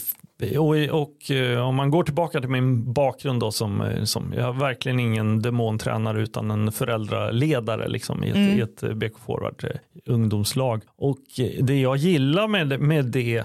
[0.59, 4.59] och, och, eh, om man går tillbaka till min bakgrund då som, som jag är
[4.59, 8.59] verkligen ingen demontränare utan en föräldraledare liksom i ett, mm.
[8.59, 9.65] i ett BK Forward
[10.05, 10.83] ungdomslag.
[10.97, 11.23] Och
[11.59, 13.43] det jag gillar med, med det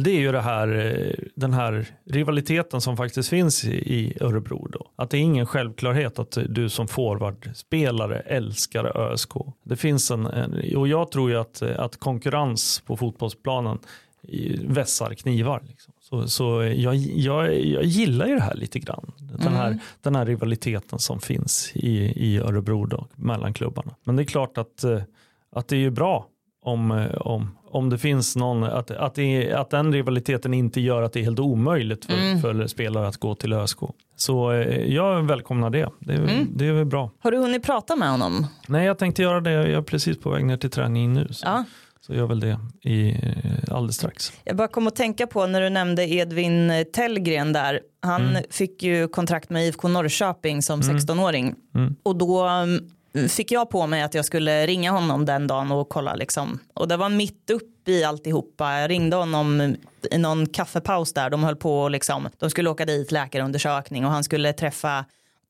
[0.00, 4.68] det är ju det här, eh, den här rivaliteten som faktiskt finns i Örebro.
[4.72, 4.90] Då.
[4.96, 9.32] Att det är ingen självklarhet att du som forwardspelare älskar ÖSK.
[9.64, 10.26] Det finns en,
[10.76, 13.78] och jag tror ju att, att konkurrens på fotbollsplanen
[14.64, 15.62] vässar knivar.
[15.68, 15.92] Liksom.
[16.00, 19.12] Så, så jag, jag, jag gillar ju det här lite grann.
[19.18, 19.78] Den här, mm.
[20.02, 23.94] den här rivaliteten som finns i, i Örebro då, mellan klubbarna.
[24.04, 25.02] Men det är klart att, eh,
[25.52, 26.26] att det är ju bra
[26.62, 31.02] om, eh, om, om det finns någon, att, att, det, att den rivaliteten inte gör
[31.02, 32.40] att det är helt omöjligt för, mm.
[32.40, 33.78] för spelare att gå till ÖSK.
[34.16, 35.88] Så eh, jag välkomnar det.
[35.98, 36.48] Det är, mm.
[36.50, 37.10] det är väl bra.
[37.18, 38.46] Har du hunnit prata med honom?
[38.68, 39.50] Nej, jag tänkte göra det.
[39.50, 41.28] Jag är precis på väg ner till träning nu.
[41.30, 41.46] Så.
[41.46, 41.64] Ja.
[42.00, 44.32] Så gör väl det i, eh, alldeles strax.
[44.44, 47.80] Jag bara kom att tänka på när du nämnde Edvin Tellgren där.
[48.02, 48.42] Han mm.
[48.50, 51.44] fick ju kontrakt med IFK Norrköping som 16-åring.
[51.44, 51.58] Mm.
[51.74, 51.96] mm.
[52.02, 52.90] Och då mm,
[53.28, 56.58] fick jag på mig att jag skulle ringa honom den dagen och kolla liksom.
[56.74, 58.80] Och det var mitt upp i alltihopa.
[58.80, 59.76] Jag ringde honom
[60.10, 61.30] i någon kaffepaus där.
[61.30, 62.28] De höll på liksom.
[62.38, 65.04] De skulle åka dit läkarundersökning och han skulle träffa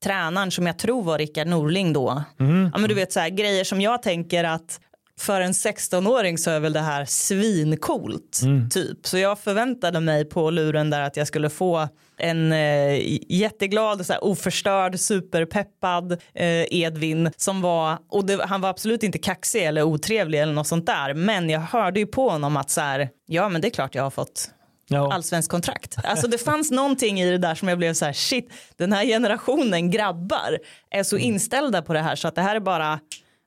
[0.05, 2.22] tränaren som jag tror var Rickard Norling då.
[2.40, 2.70] Mm.
[2.72, 4.81] Ja men du vet så här grejer som jag tänker att
[5.20, 8.70] för en 16-åring så är väl det här svincoolt mm.
[8.70, 9.07] typ.
[9.07, 12.98] Så jag förväntade mig på luren där att jag skulle få en eh,
[13.29, 19.18] jätteglad, så här, oförstörd, superpeppad eh, Edvin som var, och det, han var absolut inte
[19.18, 22.81] kaxig eller otrevlig eller något sånt där, men jag hörde ju på honom att så
[22.81, 24.50] här, ja men det är klart jag har fått
[24.88, 25.12] Ja.
[25.12, 25.96] allsvensk kontrakt.
[26.05, 29.05] Alltså det fanns någonting i det där som jag blev så här shit, den här
[29.05, 30.59] generationen grabbar
[30.90, 31.29] är så mm.
[31.29, 33.00] inställda på det här så att det här är bara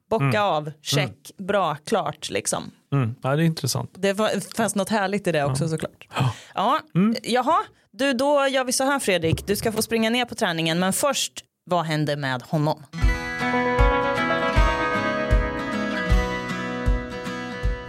[0.10, 0.42] Bocka mm.
[0.42, 1.48] av, check, mm.
[1.48, 2.72] bra, klart liksom.
[2.94, 3.16] Mm.
[3.22, 3.92] Ja, det är intressant.
[3.94, 4.16] Det
[4.58, 5.68] fanns något härligt i det också ja.
[5.68, 6.08] såklart.
[6.54, 7.16] Ja, mm.
[7.24, 7.58] jaha,
[7.92, 10.94] du då gör vi så här Fredrik, du ska få springa ner på träningen men
[10.94, 12.84] först, vad händer med honom?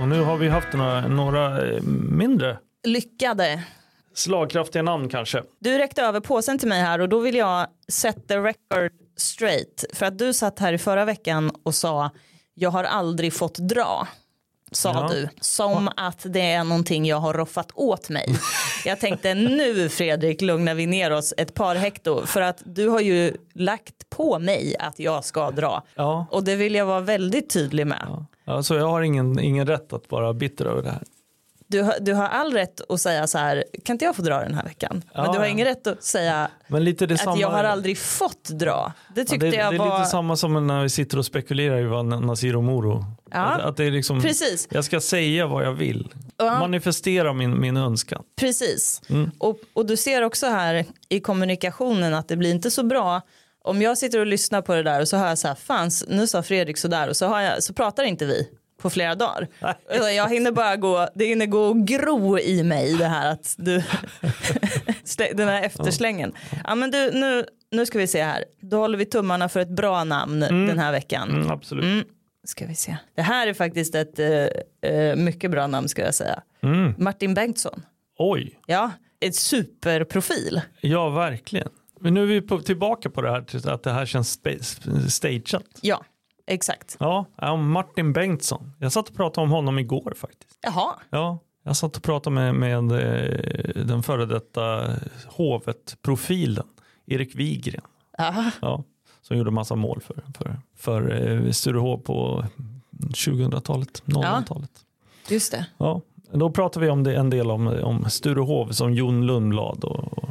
[0.00, 3.62] Och nu har vi haft några, några eh, mindre lyckade
[4.14, 5.42] slagkraftiga namn kanske.
[5.60, 9.84] Du räckte över påsen till mig här och då vill jag set the record straight.
[9.92, 12.10] För att du satt här i förra veckan och sa
[12.54, 14.08] jag har aldrig fått dra.
[14.72, 15.08] Sa Ja.
[15.14, 15.28] du.
[15.40, 18.34] Som att det är någonting jag har roffat åt mig.
[18.84, 22.26] Jag tänkte nu Fredrik lugnar vi ner oss ett par hekto.
[22.26, 25.82] För att du har ju lagt på mig att jag ska dra.
[25.94, 26.26] Ja.
[26.30, 28.26] Och det vill jag vara väldigt tydlig med.
[28.44, 31.02] Alltså jag har ingen, ingen rätt att vara bitter över det här.
[31.70, 34.54] Du du har all rätt att säga så här, kan inte jag få dra den
[34.54, 35.02] här veckan?
[35.14, 35.50] Men Ja, du har ja.
[35.50, 38.92] ingen rätt att säga det samma, att jag har aldrig fått dra.
[39.14, 39.98] Det Ja, tyckte det, jag det är var...
[39.98, 43.04] lite samma som när vi sitter och spekulerar i vad Nasir och Moro.
[43.30, 44.68] Ja, Att, att det är liksom, precis.
[44.70, 46.14] Jag ska säga vad jag vill.
[46.36, 46.58] Ja.
[46.58, 48.22] Manifestera min, min önskan.
[48.40, 49.02] Precis.
[49.08, 49.30] Mm.
[49.38, 53.20] Och, och du ser också här i kommunikationen att det blir inte så bra
[53.64, 56.04] om jag sitter och lyssnar på det där och så hör jag så här, fans,
[56.08, 58.48] nu sa Fredrik så där och så, har jag, så pratar inte vi
[58.82, 59.48] på flera dagar.
[60.16, 63.82] Jag hinner bara gå, det hinner gå och gro i mig det här att du,
[65.34, 66.32] den här efterslängen.
[66.64, 69.68] Ja men du, nu, nu ska vi se här, då håller vi tummarna för ett
[69.76, 71.30] bra namn den här veckan.
[71.30, 71.84] Mm, absolut.
[71.84, 72.04] Mm.
[72.46, 72.96] Ska vi se.
[73.14, 76.42] Det här är faktiskt ett eh, mycket bra namn ska jag säga.
[76.62, 76.94] Mm.
[76.98, 77.82] Martin Bengtsson.
[78.18, 80.60] Oj, Ja, ett superprofil.
[80.80, 81.68] ja verkligen.
[82.00, 84.40] Men nu är vi på, tillbaka på det här att det här känns
[85.08, 85.64] stageat.
[85.80, 86.04] Ja,
[86.48, 86.96] exakt.
[87.00, 88.72] Ja, ja, Martin Bengtsson.
[88.78, 90.58] Jag satt och pratade om honom igår faktiskt.
[90.62, 94.90] Jaha, Ja, jag satt och pratade med, med eh, den före detta
[95.26, 96.66] Hovet-profilen,
[97.06, 97.82] Erik Wigren.
[98.18, 98.50] Aha.
[98.62, 98.84] Ja,
[99.22, 102.44] som gjorde massa mål för, för, för eh, Sturehof på
[102.92, 104.70] 2000-talet, 00-talet.
[105.28, 105.66] just det.
[105.78, 106.00] Ja.
[106.32, 110.28] Då pratade vi om det, en del om, om Sturehof som Jon Lundblad och, och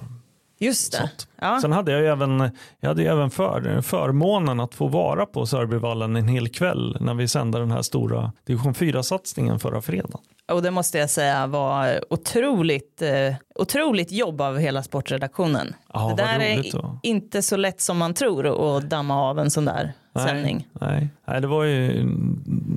[0.58, 1.10] Just det.
[1.42, 1.60] Ja.
[1.62, 5.46] Sen hade jag ju även, jag hade ju även för, förmånen att få vara på
[5.46, 10.20] Sörbyvallen en hel kväll när vi sände den här stora division 4-satsningen förra fredagen.
[10.52, 15.76] Och det måste jag säga var otroligt, eh, otroligt jobb av hela sportredaktionen.
[15.94, 17.00] Ja, det där är då.
[17.04, 20.68] inte så lätt som man tror att damma av en sån där sändning.
[20.82, 22.10] Nej, nej, det var ju,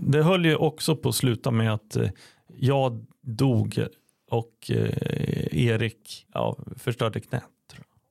[0.08, 2.08] det höll ju också på att sluta med att eh,
[2.56, 3.86] jag dog
[4.30, 7.42] och eh, Erik ja, förstörde knät.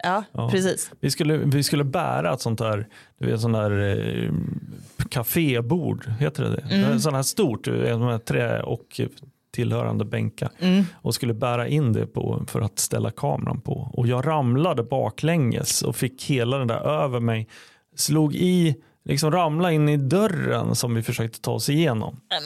[0.03, 0.49] Ja, Ja.
[0.49, 0.91] precis.
[0.99, 2.87] Vi skulle, vi skulle bära ett sånt där,
[3.19, 4.31] du vet, sån där eh,
[5.09, 6.75] kafébord, heter det det?
[6.75, 6.99] Mm.
[6.99, 7.67] Sån här stort,
[7.99, 9.01] med trä och
[9.51, 10.83] tillhörande bänkar Mm.
[10.93, 13.89] och skulle bära in det på för att ställa kameran på.
[13.93, 17.47] Och jag ramlade baklänges och fick hela den där över mig,
[17.95, 18.75] slog i,
[19.09, 22.19] liksom ramla in i dörren som vi försökte ta oss igenom.
[22.29, 22.41] Men,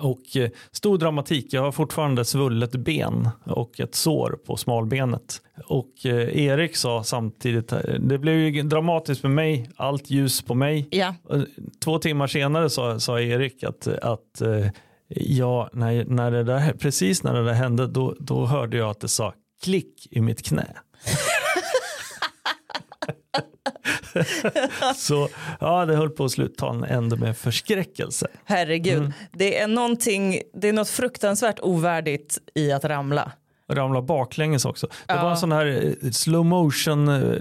[0.00, 5.42] Och eh, stor dramatik, jag har fortfarande svullet ben och ett sår på smalbenet.
[5.64, 10.54] Och eh, Erik sa samtidigt, eh, det blev ju dramatiskt med mig, allt ljus på
[10.54, 10.88] mig.
[10.90, 11.14] ja.
[11.84, 14.66] Två timmar senare sa, sa Erik att, att eh,
[15.08, 19.00] ja, när, när det där, precis när det där hände då, då hörde jag att
[19.00, 20.66] det sa klick i mitt knä.
[24.96, 25.28] Så
[25.60, 28.26] ja, det höll på att sluta ände med förskräckelse.
[28.44, 29.12] Herregud, Mm.
[29.32, 33.32] det är någonting, det är något fruktansvärt ovärdigt i att ramla.
[33.70, 34.86] ramla baklänges också.
[34.86, 35.22] Det Ja.
[35.22, 37.38] var en sån här eh, slow motion eh,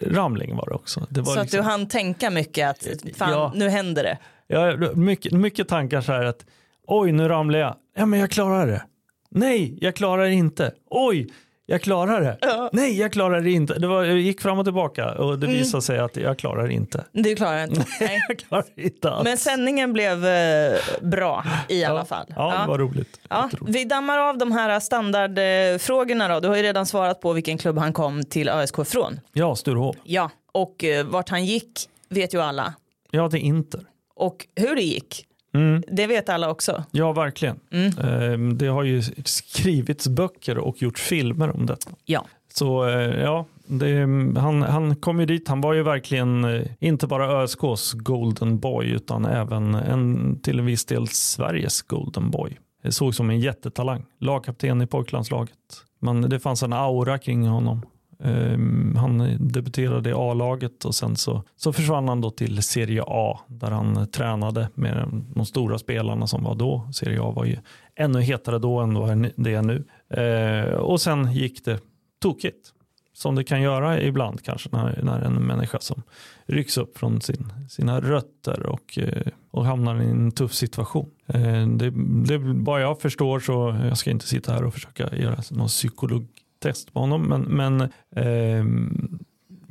[0.00, 1.06] ramling var det också.
[1.10, 3.52] Det var Så att liksom, du hann tänka mycket att fan, Ja.
[3.54, 4.18] nu händer det.
[4.46, 6.44] ja, mycket, mycket tankar så här att
[6.86, 7.76] oj nu ramlar jag.
[7.96, 8.82] Ja men jag klarar det.
[9.30, 10.72] Nej jag klarar det inte.
[10.90, 11.28] Oj
[11.72, 12.68] jag klarar det.
[12.72, 13.74] Nej jag klarar det inte.
[13.74, 16.74] Det var, jag gick fram och tillbaka och det visade sig att jag klarar det
[16.74, 17.04] inte.
[17.12, 17.86] Du klarar det inte.
[18.00, 18.24] Nej.
[18.28, 19.24] Jag klarar inte alls.
[19.24, 22.26] Men sändningen blev eh, bra i alla fall.
[22.36, 23.20] Ja, det var roligt.
[23.28, 26.40] Ja, vi dammar av de här standardfrågorna då.
[26.40, 29.20] Du har ju redan svarat på vilken klubb han kom till ÖSK från.
[29.32, 29.96] Ja, Sturehof.
[30.04, 32.74] Ja, och eh, vart han gick vet ju alla.
[33.10, 33.80] Ja, det är Inter.
[34.14, 35.82] Och hur det gick, Mm.
[35.86, 36.84] det vet alla också.
[36.90, 37.60] Ja, verkligen.
[37.70, 37.98] Mm.
[37.98, 41.90] Ehm, Det har ju skrivits böcker och gjorts filmer om detta.
[42.04, 42.24] Ja.
[42.54, 44.00] Så eh, ja, det,
[44.40, 45.48] han, han kom ju dit.
[45.48, 50.66] Han var ju verkligen eh, inte bara ÖSKs Golden Boy utan även en, till en
[50.66, 52.58] viss del Sveriges Golden Boy.
[52.82, 54.04] Det såg som en jättetalang.
[54.20, 55.56] Lagkapten i pojklandslaget.
[56.00, 57.82] Men det fanns en aura kring honom.
[58.24, 63.40] Ehm, han debuterade i A-laget och sen så, så försvann han då till Serie A
[63.46, 66.88] där han tränade med de stora spelarna som var då.
[66.92, 67.56] Serie A var ju
[67.94, 69.84] ännu hetare då än vad det är nu.
[70.10, 71.80] Ehm, och sen gick det
[72.22, 72.72] tokigt.
[73.14, 76.02] Som det kan göra ibland kanske när, när en människa som
[76.46, 81.10] rycks upp från sin, sina rötter och, eh, och hamnar i en tuff situation.
[81.26, 81.90] Ehm, det,
[82.26, 86.41] det, vad jag förstår så, jag ska inte sitta här och försöka göra någon psykologi
[86.62, 89.18] psykologtest på honom, men, men ehm,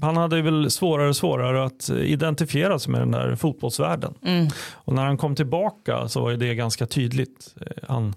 [0.02, 4.14] han hade väl svårare och svårare att identifiera sig med den där fotbollsvärlden.
[4.26, 4.48] Mm.
[4.86, 7.56] Och när han kom tillbaka så var det ganska tydligt.
[7.62, 8.14] Eh, Han,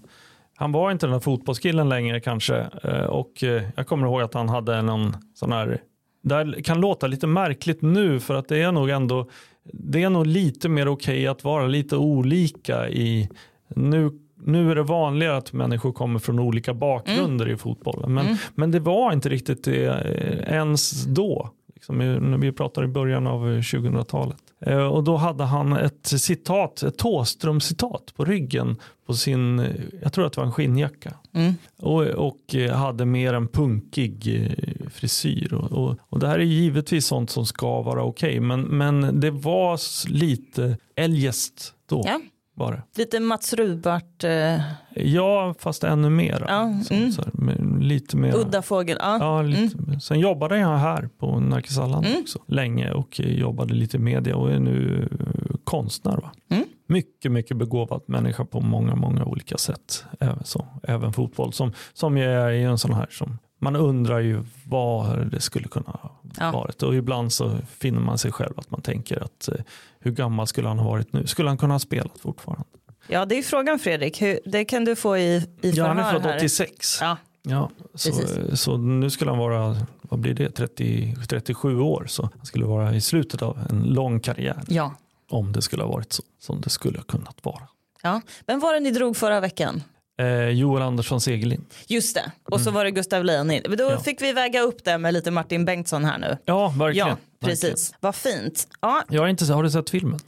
[0.57, 2.67] han var inte den där fotbollskillen längre kanske.
[2.83, 5.81] Eh, Och eh, jag kommer ihåg att han hade någon sån här,
[6.23, 9.29] det här kan låta lite märkligt nu för att det är nog ändå,
[9.73, 13.29] det är nog lite mer okej att vara lite olika i,
[13.75, 14.11] nu
[14.45, 18.13] nu är det vanligare att människor kommer från olika bakgrunder i fotbollen.
[18.13, 21.49] Men, men det var inte riktigt det eh, ens då.
[21.75, 24.37] Liksom, när vi pratar i början av eh, 2000-talet.
[24.61, 29.65] Eh, Och då hade han ett citat, ett Thåström-citat på ryggen på sin, eh,
[30.01, 31.13] jag tror att det var en skinnjacka.
[31.81, 35.53] Och, och eh, hade mer en punkig eh, frisyr.
[35.53, 38.39] Och, och, och det här är givetvis sånt som ska vara okej.
[38.39, 39.79] men, men det var
[40.09, 42.01] lite eljest då.
[42.05, 42.19] Ja.
[42.57, 42.99] Var det.
[42.99, 44.61] Lite Mats Rubart, eh,
[44.95, 46.45] Ja, fast ännu mer.
[46.47, 47.11] Ja, så, mm.
[47.11, 48.35] så, här, lite mer.
[48.35, 48.97] udda fågel.
[49.01, 49.17] Ja.
[49.19, 49.99] Ja, lite.
[50.01, 52.21] Sen jobbade jag här på Närkesalland Mm.
[52.21, 56.17] också länge och jobbade lite i media och är nu eh, konstnär.
[56.17, 56.31] Va?
[56.49, 56.63] Mm.
[56.87, 60.05] Mycket, mycket begåvad människa på många, många olika sätt.
[60.19, 64.43] Även, så, även fotboll som, som ju är en sån här som man undrar ju
[64.67, 66.51] vad det skulle kunna ha Ja.
[66.51, 69.55] varit och ibland så finner man sig själv att man tänker att eh,
[69.99, 71.27] hur gammal skulle han ha varit nu?
[71.27, 72.63] Skulle han kunna ha spelat fortfarande?
[73.07, 74.21] ja, det är frågan Fredrik.
[74.21, 76.35] Hur, det kan du få i, i Ja, han är född här.
[76.37, 76.97] 86.
[77.01, 77.17] Ja.
[77.47, 78.61] Ja, så, Precis.
[78.61, 82.05] så nu skulle han vara, vad blir det, 30, 37 år.
[82.09, 84.61] Så han skulle vara i slutet av en lång karriär.
[84.67, 84.93] Ja.
[85.29, 87.61] Om det skulle ha varit så som det skulle ha kunnat vara.
[88.01, 88.21] ja.
[88.47, 89.83] Vem var det ni drog förra veckan?
[90.17, 91.65] Eh, Joel Andersson Segerlind.
[91.87, 93.61] Just det, och så var det Gustav Lenin.
[93.69, 93.95] Men Då Mm.
[93.97, 94.03] Ja.
[94.03, 96.37] fick vi väga upp det med lite Martin Bengtsson här nu.
[96.45, 97.07] Ja, verkligen.
[97.07, 97.93] Ja, precis.
[97.99, 98.67] Vad fint.
[98.81, 100.19] Ja, Jag har, inte, har du sett filmen?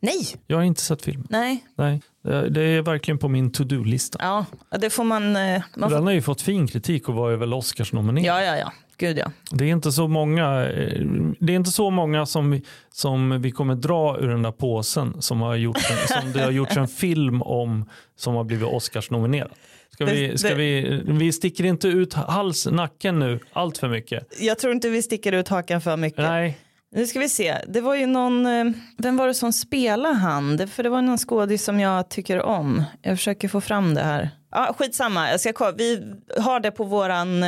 [0.00, 1.26] nej, Jag har inte sett filmen.
[1.30, 4.18] nej, Nej, det det är verkligen på min to-do-lista.
[4.22, 4.44] ja,
[4.78, 5.36] det får man...
[5.36, 8.42] eh, man får, Den har ju fått fin kritik och var ju väl Oscarsnominerad.
[8.42, 9.32] ja, ja, ja, gud ja.
[9.50, 11.02] Det är inte så många, eh,
[11.40, 12.60] det är inte så många som,
[12.92, 16.50] som vi kommer dra ur den där påsen som, har gjort en, som det har
[16.50, 19.50] gjorts en film om som har blivit Oscarsnominerad.
[19.90, 24.26] Ska vi, ska vi, vi sticker inte ut hals, nacken nu allt för mycket.
[24.40, 26.18] Jag tror inte vi sticker ut hakan för mycket.
[26.18, 26.58] Nej,
[26.94, 28.64] Nu ska vi se, det var ju någon, eh,
[28.98, 30.68] vem var det som spelade han?
[30.68, 32.84] För det var någon skådis som jag tycker om.
[33.02, 34.30] Jag försöker få fram det här.
[34.50, 35.72] Ja, skitsamma, jag ska kolla.
[35.72, 37.42] vi har det på våran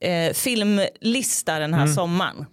[0.00, 1.94] eh, filmlista den här Mm.
[1.94, 2.46] sommaren.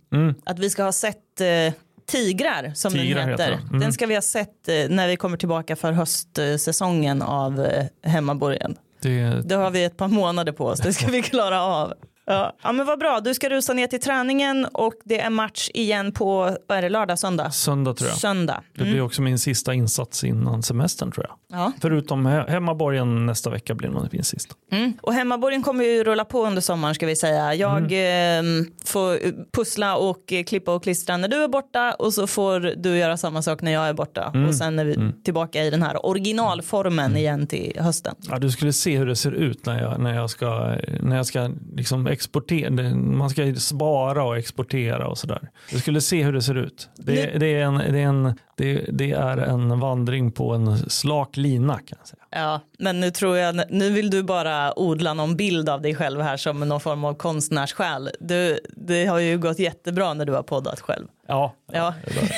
[0.45, 1.73] Att vi ska ha sett eh,
[2.05, 3.57] Tigrar som Tigrar den heter heter.
[3.57, 3.67] den.
[3.67, 3.79] Mm.
[3.79, 8.75] Den ska vi ha sett eh, när vi kommer tillbaka för höstsäsongen av eh, Hemmaborgen.
[9.01, 11.93] det, Då har vi ett par månader på oss, det ska vi klara av.
[12.25, 12.55] Ja.
[12.63, 16.11] ja men vad bra, du ska rusa ner till träningen och det är match igen
[16.11, 17.51] på, vad är det, lördag, söndag?
[17.51, 18.17] söndag tror jag.
[18.17, 18.61] Söndag.
[18.73, 21.59] Det blir också min sista insats innan semestern tror jag.
[21.59, 21.71] Ja.
[21.81, 24.55] Förutom he- hemmaborgen nästa vecka blir nog min sista.
[24.71, 24.93] Mm.
[25.01, 27.53] Och hemmaborgen kommer ju rulla på under sommaren ska vi säga.
[27.55, 28.43] Jag eh,
[28.85, 29.17] får
[29.51, 33.41] pussla och klippa och klistra när du är borta och så får du göra samma
[33.41, 34.33] sak när jag är borta.
[34.47, 38.15] Och sen är vi tillbaka i den här originalformen igen till hösten.
[38.29, 41.25] Ja, du skulle se hur det ser ut när jag, när jag ska, när jag
[41.25, 42.95] ska liksom exportera.
[42.95, 45.49] Man ska spara och exportera och sådär.
[45.71, 46.89] Du skulle se hur det ser ut.
[46.95, 51.37] Det, det, är, en, det, är, en, det, det är en vandring på en slak
[51.37, 52.23] lina kan jag säga.
[52.29, 56.21] Ja, men nu tror jag, nu vill du bara odla någon bild av dig själv
[56.21, 58.09] här som någon form av konstnärssjäl.
[58.19, 61.07] Du, det har ju gått jättebra när du har poddat själv.
[61.27, 61.93] Ja, Ja.
[62.15, 62.31] ja,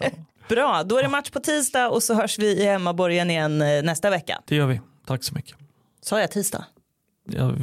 [0.00, 0.06] ja.
[0.48, 3.82] Bra, då är det match på tisdag och så hörs vi i hemmaborgen igen eh,
[3.82, 4.40] nästa vecka.
[4.46, 4.80] det gör vi.
[5.06, 5.56] Tack så mycket.
[6.02, 6.64] Sa jag tisdag?
[7.24, 7.56] Jag,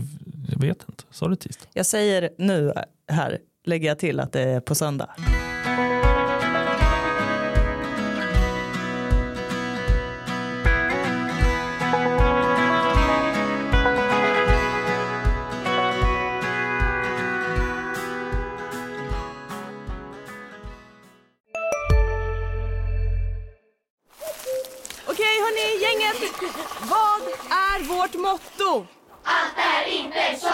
[0.50, 1.04] jag vet inte.
[1.12, 1.67] Sa du tisdag?
[1.74, 2.74] Jag säger nu
[3.08, 5.10] här, lägger jag till att det är på söndag.
[25.10, 26.32] Okej hörni, gänget.
[26.82, 28.96] Vad är vårt motto?